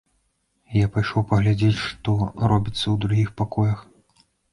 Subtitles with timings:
[0.77, 2.15] Я пайшоў паглядзець, што
[2.53, 3.85] робіцца ў другіх пакоях.